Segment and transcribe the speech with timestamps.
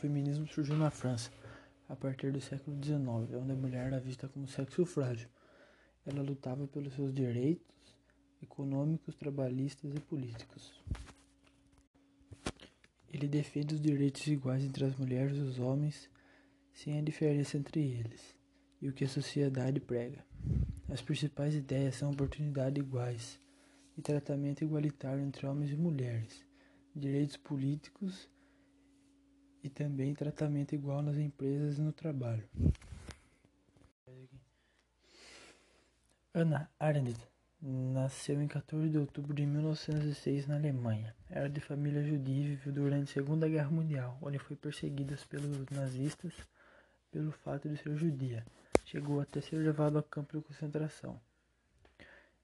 [0.00, 1.30] feminismo surgiu na França
[1.88, 5.28] a partir do século XIX, onde a mulher era vista como sexo frágil.
[6.06, 7.94] Ela lutava pelos seus direitos
[8.42, 10.72] econômicos, trabalhistas e políticos.
[13.12, 16.08] Ele defende os direitos iguais entre as mulheres e os homens,
[16.72, 18.34] sem a diferença entre eles,
[18.80, 20.24] e o que a sociedade prega.
[20.88, 23.40] As principais ideias são oportunidades iguais
[23.98, 26.46] e tratamento igualitário entre homens e mulheres,
[26.96, 28.30] direitos políticos
[29.62, 32.44] e também tratamento igual nas empresas e no trabalho.
[36.32, 37.20] Ana Arendt
[37.60, 41.14] nasceu em 14 de outubro de 1906 na Alemanha.
[41.28, 45.66] Era de família judia e viveu durante a Segunda Guerra Mundial, onde foi perseguida pelos
[45.70, 46.32] nazistas
[47.10, 48.46] pelo fato de ser judia.
[48.84, 51.20] Chegou até ser levado a campo de concentração.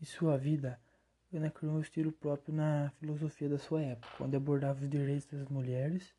[0.00, 0.78] Em sua vida,
[1.32, 5.48] Ana criou um estilo próprio na filosofia da sua época, onde abordava os direitos das
[5.48, 6.12] mulheres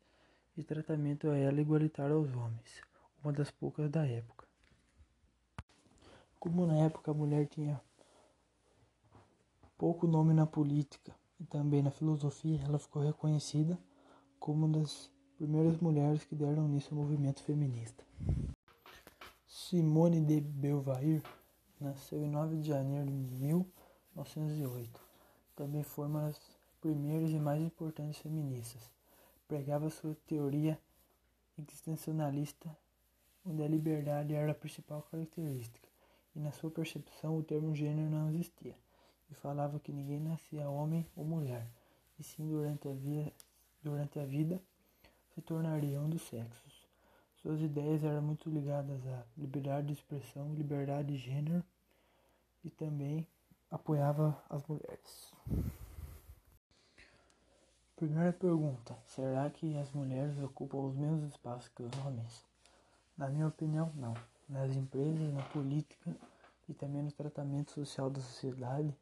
[0.56, 2.82] e tratamento a ela igualitário aos homens,
[3.22, 4.46] uma das poucas da época.
[6.38, 7.80] Como na época a mulher tinha
[9.78, 13.78] pouco nome na política e também na filosofia, ela ficou reconhecida
[14.38, 18.04] como uma das primeiras mulheres que deram início ao movimento feminista.
[19.46, 21.22] Simone de Beauvoir
[21.80, 25.00] nasceu em 9 de janeiro de 1908.
[25.56, 26.40] Também foi uma das
[26.80, 28.90] primeiras e mais importantes feministas
[29.52, 30.80] pregava sua teoria
[31.58, 32.74] existencialista,
[33.44, 35.86] onde a liberdade era a principal característica,
[36.34, 38.74] e na sua percepção o termo gênero não existia,
[39.30, 41.66] e falava que ninguém nascia homem ou mulher,
[42.18, 43.30] e sim durante a, via,
[43.82, 44.58] durante a vida
[45.34, 46.88] se tornaria um dos sexos.
[47.42, 51.62] Suas ideias eram muito ligadas à liberdade de expressão, liberdade de gênero,
[52.64, 53.26] e também
[53.70, 55.30] apoiava as mulheres.
[58.02, 62.44] Primeira pergunta: será que as mulheres ocupam os mesmos espaços que os homens?
[63.16, 64.12] Na minha opinião, não.
[64.48, 66.10] Nas empresas, na política
[66.68, 68.92] e também no tratamento social da sociedade,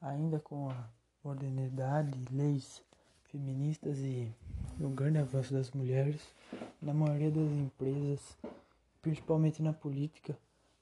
[0.00, 0.90] ainda com a
[1.22, 2.82] modernidade, leis
[3.30, 4.34] feministas e
[4.80, 6.20] o grande avanço das mulheres,
[6.82, 8.36] na maioria das empresas,
[9.00, 10.36] principalmente na política,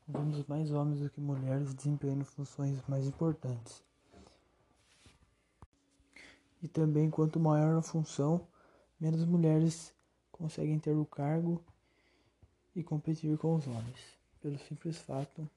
[0.09, 3.90] vemos mais homens do que mulheres desempenhando funções mais importantes.
[6.63, 8.47] E também, quanto maior a função,
[9.01, 9.95] menos mulheres
[10.31, 11.63] conseguem ter o cargo
[12.77, 13.99] e competir com os homens,
[14.43, 15.49] pelo simples fato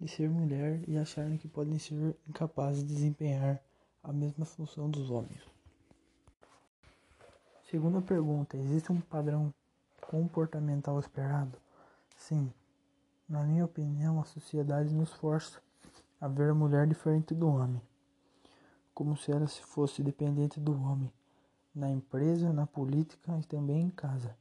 [0.00, 3.62] de ser mulher e acharem que podem ser incapazes de desempenhar
[4.02, 5.40] a mesma função dos homens.
[7.70, 9.54] Segunda pergunta: existe um padrão
[10.00, 11.58] comportamental esperado?
[12.16, 12.52] Sim.
[13.28, 15.60] Na minha opinião, a sociedade nos força
[16.20, 17.80] a ver a mulher diferente do homem
[18.96, 21.12] como se ela fosse dependente do homem,
[21.74, 24.34] na empresa, na política e também em casa,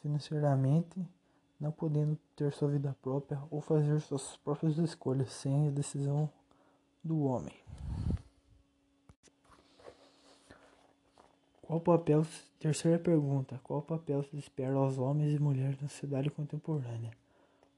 [0.00, 1.04] financeiramente,
[1.58, 6.30] não podendo ter sua vida própria ou fazer suas próprias escolhas sem a decisão
[7.02, 7.52] do homem.
[11.60, 12.24] Qual papel,
[12.60, 17.10] terceira pergunta, qual papel se espera aos homens e mulheres na sociedade contemporânea?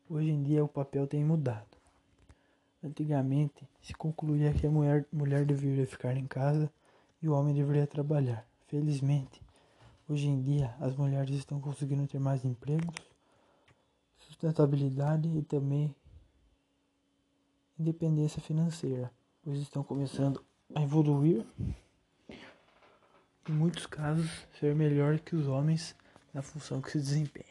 [0.06, 1.80] Hoje em dia o papel tem mudado.
[2.83, 6.73] Antigamente, se concluía que a mulher, mulher deveria ficar em casa
[7.23, 8.47] e o homem deveria trabalhar.
[8.69, 9.43] Felizmente,
[10.09, 12.95] hoje em dia, as mulheres estão conseguindo ter mais empregos,
[14.17, 15.95] sustentabilidade e também
[17.79, 19.11] independência financeira,
[19.43, 20.43] pois estão começando
[20.75, 21.45] a evoluir.
[23.49, 25.95] Em muitos casos, ser melhor que os homens
[26.33, 27.50] na função que se desempenha.